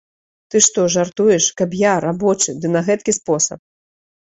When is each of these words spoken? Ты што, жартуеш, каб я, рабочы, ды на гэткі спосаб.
Ты 0.53 0.61
што, 0.67 0.85
жартуеш, 0.95 1.51
каб 1.63 1.77
я, 1.85 1.95
рабочы, 2.09 2.59
ды 2.65 2.77
на 2.81 2.87
гэткі 2.93 3.11
спосаб. 3.23 3.59